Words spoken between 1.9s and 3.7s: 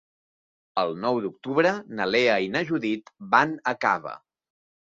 na Lea i na Judit van